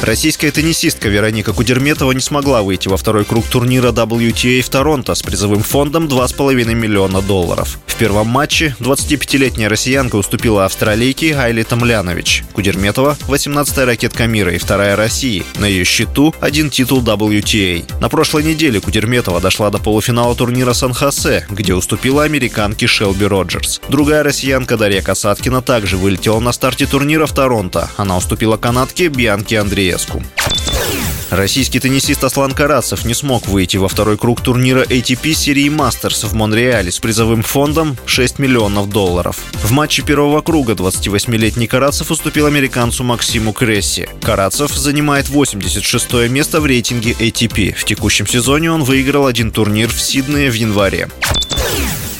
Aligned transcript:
Российская 0.00 0.52
теннисистка 0.52 1.08
Вероника 1.08 1.52
Кудерметова 1.52 2.12
не 2.12 2.20
смогла 2.20 2.62
выйти 2.62 2.86
во 2.86 2.96
второй 2.96 3.24
круг 3.24 3.44
турнира 3.46 3.88
WTA 3.88 4.60
в 4.60 4.68
Торонто 4.68 5.14
с 5.16 5.22
призовым 5.22 5.62
фондом 5.62 6.06
2,5 6.06 6.72
миллиона 6.72 7.20
долларов. 7.20 7.80
В 7.86 7.96
первом 7.96 8.28
матче 8.28 8.76
25-летняя 8.78 9.68
россиянка 9.68 10.14
уступила 10.14 10.64
австралийке 10.64 11.34
Айли 11.34 11.64
Тамлянович. 11.64 12.44
Кудерметова– 12.52 13.18
18-я 13.28 13.86
ракетка 13.86 14.28
мира 14.28 14.54
и 14.54 14.58
вторая 14.58 14.94
России. 14.94 15.42
На 15.58 15.66
ее 15.66 15.84
счету 15.84 16.32
один 16.38 16.70
титул 16.70 17.02
WTA. 17.02 17.84
На 18.00 18.08
прошлой 18.08 18.44
неделе 18.44 18.80
Кудерметова 18.80 19.40
дошла 19.40 19.70
до 19.70 19.78
полуфинала 19.78 20.36
турнира 20.36 20.74
Сан-Хосе, 20.74 21.44
где 21.50 21.74
уступила 21.74 22.22
американке 22.22 22.86
Шелби 22.86 23.26
Роджерс. 23.26 23.80
Другая 23.88 24.22
россиянка 24.22 24.76
Дарья 24.76 25.02
Касаткина 25.02 25.60
также 25.60 25.96
вылетела 25.96 26.38
на 26.38 26.52
старте 26.52 26.86
турнира 26.86 27.26
в 27.26 27.32
Торонто. 27.32 27.90
Она 27.96 28.16
уступила 28.16 28.56
канадке 28.56 29.08
Бианке 29.08 29.58
Андреевой 29.58 29.87
Леску. 29.88 30.22
Российский 31.30 31.80
теннисист 31.80 32.24
Аслан 32.24 32.52
Карасов 32.52 33.04
не 33.04 33.14
смог 33.14 33.46
выйти 33.48 33.76
во 33.76 33.88
второй 33.88 34.16
круг 34.16 34.42
турнира 34.42 34.82
ATP 34.82 35.32
серии 35.34 35.68
Мастерс 35.68 36.24
в 36.24 36.34
Монреале 36.34 36.90
с 36.90 36.98
призовым 36.98 37.42
фондом 37.42 37.96
6 38.06 38.38
миллионов 38.38 38.88
долларов. 38.90 39.38
В 39.54 39.70
матче 39.72 40.02
первого 40.02 40.40
круга 40.40 40.72
28-летний 40.72 41.66
Карацев 41.66 42.10
уступил 42.10 42.46
американцу 42.46 43.04
Максиму 43.04 43.52
Кресси. 43.52 44.08
Карацев 44.22 44.74
занимает 44.74 45.28
86 45.28 46.28
место 46.30 46.60
в 46.60 46.66
рейтинге 46.66 47.12
ATP. 47.12 47.74
В 47.74 47.84
текущем 47.84 48.26
сезоне 48.26 48.72
он 48.72 48.82
выиграл 48.84 49.26
один 49.26 49.50
турнир 49.50 49.88
в 49.88 50.00
Сиднее 50.00 50.50
в 50.50 50.54
январе. 50.54 51.08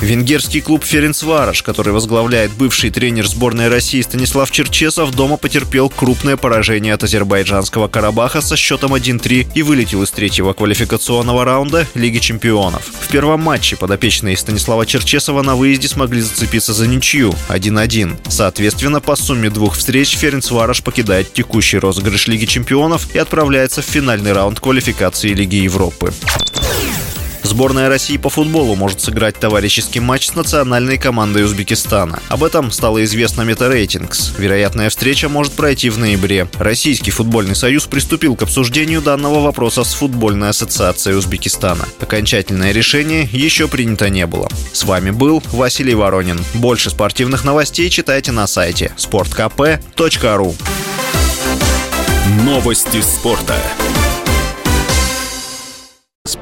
Венгерский 0.00 0.60
клуб 0.60 0.84
«Ференцвараш», 0.84 1.62
который 1.62 1.92
возглавляет 1.92 2.50
бывший 2.52 2.90
тренер 2.90 3.26
сборной 3.26 3.68
России 3.68 4.02
Станислав 4.02 4.50
Черчесов, 4.50 5.10
дома 5.12 5.38
потерпел 5.38 5.88
крупное 5.88 6.36
поражение 6.36 6.92
от 6.92 7.04
азербайджанского 7.04 7.88
Карабаха 7.88 8.40
со 8.40 8.56
счетом 8.56 8.94
1-3 8.94 9.48
и 9.54 9.62
вылетел 9.62 10.02
из 10.02 10.10
третьего 10.10 10.52
квалификационного 10.52 11.44
раунда 11.44 11.86
Лиги 11.94 12.18
чемпионов. 12.18 12.82
В 13.00 13.08
первом 13.08 13.40
матче 13.40 13.76
подопечные 13.76 14.36
Станислава 14.36 14.84
Черчесова 14.84 15.42
на 15.42 15.56
выезде 15.56 15.88
смогли 15.88 16.20
зацепиться 16.20 16.74
за 16.74 16.86
ничью 16.86 17.34
1-1. 17.48 18.16
Соответственно, 18.28 19.00
по 19.00 19.16
сумме 19.16 19.48
двух 19.48 19.76
встреч 19.76 20.16
Ференцвараш 20.16 20.82
покидает 20.82 21.32
текущий 21.32 21.78
розыгрыш 21.78 22.26
Лиги 22.28 22.44
чемпионов 22.44 23.14
и 23.14 23.18
отправляется 23.18 23.80
в 23.80 23.86
финальный 23.86 24.32
раунд 24.32 24.60
квалификации 24.60 25.32
Лиги 25.32 25.56
Европы. 25.56 26.12
Сборная 27.46 27.88
России 27.88 28.16
по 28.16 28.28
футболу 28.28 28.74
может 28.74 29.00
сыграть 29.00 29.38
товарищеский 29.38 30.00
матч 30.00 30.26
с 30.26 30.34
национальной 30.34 30.98
командой 30.98 31.44
Узбекистана. 31.44 32.18
Об 32.28 32.42
этом 32.42 32.72
стало 32.72 33.04
известно 33.04 33.42
Метарейтингс. 33.42 34.32
Вероятная 34.36 34.90
встреча 34.90 35.28
может 35.28 35.52
пройти 35.52 35.88
в 35.88 35.96
ноябре. 35.96 36.48
Российский 36.58 37.12
футбольный 37.12 37.54
союз 37.54 37.86
приступил 37.86 38.34
к 38.34 38.42
обсуждению 38.42 39.00
данного 39.00 39.38
вопроса 39.38 39.84
с 39.84 39.94
футбольной 39.94 40.48
ассоциацией 40.48 41.16
Узбекистана. 41.16 41.86
Окончательное 42.00 42.72
решение 42.72 43.28
еще 43.30 43.68
принято 43.68 44.10
не 44.10 44.26
было. 44.26 44.48
С 44.72 44.82
вами 44.82 45.12
был 45.12 45.40
Василий 45.52 45.94
Воронин. 45.94 46.44
Больше 46.54 46.90
спортивных 46.90 47.44
новостей 47.44 47.88
читайте 47.90 48.32
на 48.32 48.48
сайте 48.48 48.92
sportkp.ru 48.98 50.56
Новости 52.44 53.00
спорта 53.00 53.54